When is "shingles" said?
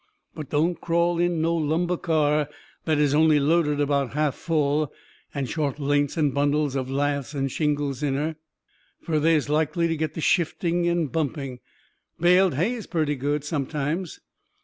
7.51-8.01